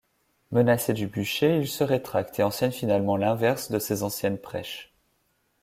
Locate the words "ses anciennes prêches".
3.77-4.95